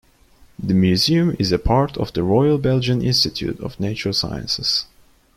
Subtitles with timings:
[0.57, 4.87] The museum is a part of the Royal Belgian Institute of Natural Sciences.